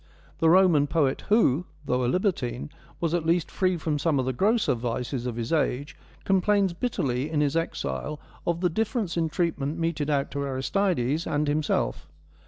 [0.39, 4.33] The Roman poet who, though a libertine, was at least free from some of the
[4.33, 9.77] grosser vices of his age, complains bitterly in his exile of the difference in treatment
[9.77, 12.07] meted out to Aristides and himself.